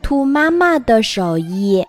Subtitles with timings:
[0.00, 1.84] 兔妈妈的手艺。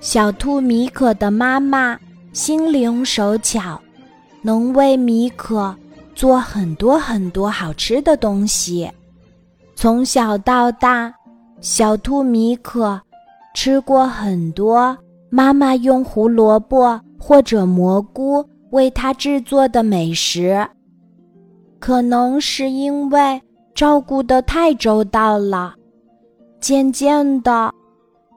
[0.00, 1.98] 小兔米可的妈妈
[2.32, 3.80] 心灵手巧，
[4.42, 5.74] 能为米可
[6.14, 8.90] 做很多很多好吃的东西。
[9.74, 11.14] 从小到大，
[11.60, 13.00] 小兔米可
[13.54, 14.96] 吃过很多
[15.30, 20.66] 妈妈用胡萝卜或者蘑菇为它制作的美食。
[21.78, 23.40] 可能是因为
[23.82, 25.74] 照顾得太周到了，
[26.60, 27.74] 渐渐的，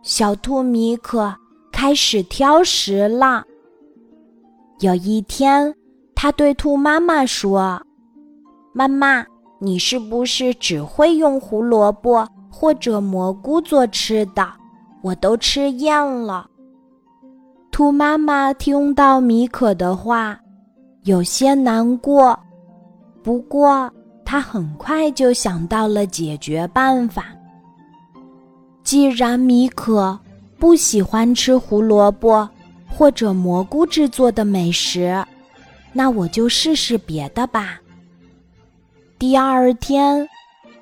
[0.01, 1.31] 小兔米可。
[1.71, 3.43] 开始挑食了。
[4.79, 5.71] 有一天，
[6.15, 7.79] 他对兔妈妈说
[8.73, 9.23] ：“妈妈，
[9.59, 14.51] 你是不是只会用胡萝卜或者蘑菇做吃的？
[15.03, 16.49] 我都吃厌了。”
[17.69, 20.39] 兔妈妈听到米可的话，
[21.03, 22.35] 有些难过，
[23.21, 23.87] 不过
[24.25, 27.27] 他很快就想到了解决办法。
[28.83, 30.19] 既然米可。
[30.57, 32.49] 不喜欢吃胡萝卜
[32.87, 35.23] 或者蘑菇制作的美食，
[35.91, 37.79] 那我就试试别的吧。
[39.19, 40.27] 第二天，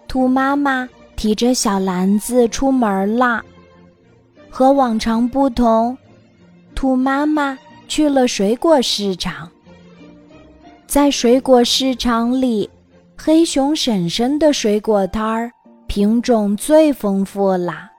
[0.08, 3.44] 兔妈妈提着小篮子出门了。
[4.48, 5.98] 和往常不同，
[6.76, 9.50] 兔妈妈去了水果市场。
[10.86, 12.70] 在水果市场里，
[13.26, 15.50] 黑熊婶婶的水果摊儿
[15.88, 17.90] 品种最丰富啦。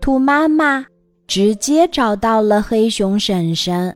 [0.00, 0.82] 兔妈妈
[1.26, 3.94] 直接找到了黑熊婶婶，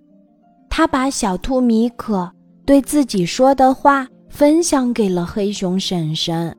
[0.69, 2.31] 她把小兔米可
[2.67, 6.55] 对自己说的话分享给了黑熊婶婶。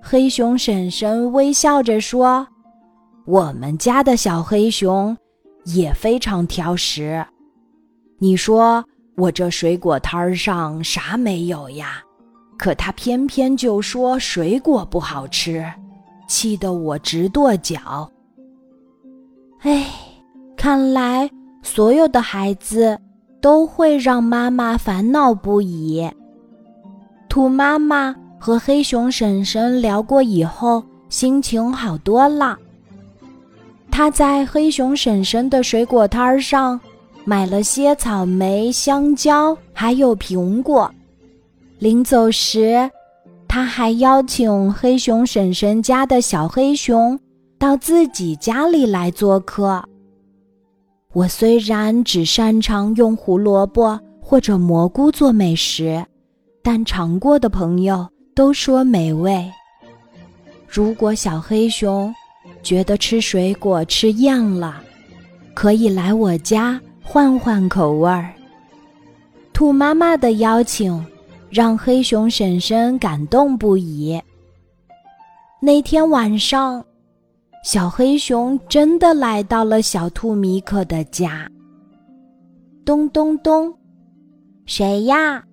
[0.00, 2.46] 黑熊婶婶微笑着说
[3.26, 5.16] ：“我们家的小黑熊
[5.64, 7.26] 也非常挑食。
[8.20, 8.84] 你说
[9.16, 12.00] 我这水果摊儿上啥没有呀？
[12.60, 15.64] 可他偏偏就说水果不好吃，
[16.28, 18.06] 气得我直跺脚。”
[19.64, 19.86] 哎，
[20.58, 21.30] 看来
[21.62, 22.98] 所有的孩子
[23.40, 26.06] 都会让妈妈烦恼不已。
[27.30, 32.58] 兔妈妈和黑熊婶婶聊过以后，心情好多了。
[33.90, 36.78] 她在黑熊婶婶的水果摊儿上
[37.24, 40.92] 买了些草莓、香蕉，还有苹果。
[41.80, 42.88] 临走时，
[43.48, 47.18] 他还邀请黑熊婶婶家的小黑熊。
[47.58, 49.84] 到自己家里来做客。
[51.12, 56.02] 我虽然只擅长用胡萝卜或者蘑菇做美食，
[56.62, 59.44] 但尝过的朋友都说美味。
[60.66, 62.10] 如果小黑熊
[62.62, 64.80] 觉得吃水果吃厌了，
[65.52, 68.32] 可以来我家换换口味儿。
[69.52, 71.04] 兔妈妈的邀请
[71.50, 74.20] 让黑熊婶婶感动不已。
[75.60, 76.84] 那天晚上。
[77.62, 81.46] 小黑熊真的来到了小兔米可的家。
[82.86, 83.70] 咚咚咚，
[84.64, 85.44] 谁呀？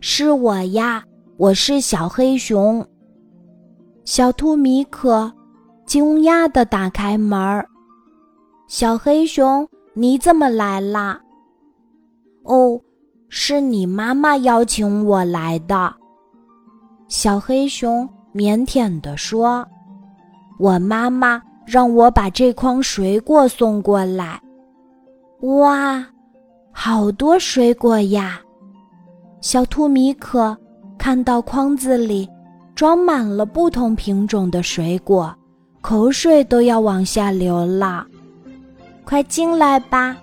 [0.00, 1.04] 是我呀，
[1.36, 2.84] 我是小黑熊。
[4.04, 5.32] 小兔米可
[5.86, 7.68] 惊讶的打开门儿
[8.66, 11.20] ：“小黑熊，你怎么来啦
[12.42, 12.80] ？”“哦，
[13.28, 15.94] 是你妈妈邀请我来的。”
[17.08, 19.66] 小黑熊腼腆地说。
[20.58, 24.40] 我妈妈让我把这筐水果送过来。
[25.42, 26.04] 哇，
[26.72, 28.40] 好多水果呀！
[29.40, 30.56] 小兔米可
[30.98, 32.28] 看到筐子里
[32.74, 35.32] 装满了不同品种的水果，
[35.80, 38.04] 口水都要往下流了。
[39.04, 40.16] 快进来吧！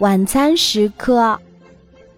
[0.00, 1.38] 晚餐时刻，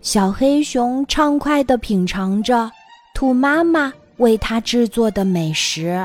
[0.00, 2.68] 小黑熊畅快地品尝着
[3.14, 6.04] 兔妈妈为它制作的美食。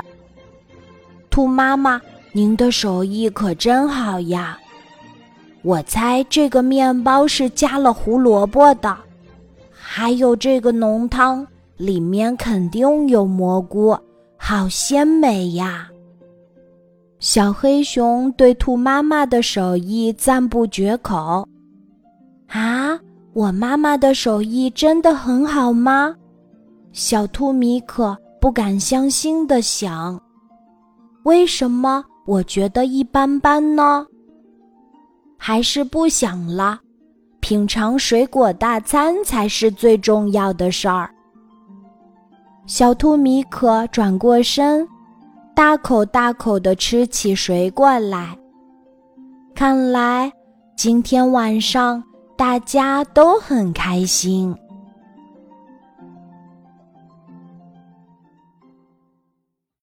[1.32, 2.00] 兔妈妈，
[2.32, 4.60] 您的手艺可真好呀！
[5.64, 8.96] 我猜这个面包是加了胡萝卜的，
[9.72, 11.48] 还有这个浓汤
[11.78, 13.98] 里面肯定有蘑菇，
[14.38, 15.90] 好鲜美呀！
[17.18, 21.48] 小黑熊对兔妈妈的手艺赞不绝口。
[23.34, 26.16] 我妈妈的手艺真的很好吗？
[26.92, 30.22] 小兔米可不敢相信的想。
[31.24, 34.06] 为什么我觉得一般般呢？
[35.36, 36.80] 还是不想了，
[37.40, 41.10] 品尝水果大餐才是最重要的事儿。
[42.68, 44.88] 小兔米可转过身，
[45.56, 48.38] 大口大口的吃起水果来。
[49.56, 50.32] 看来
[50.78, 52.02] 今天晚上
[52.36, 54.56] 大家都很开心。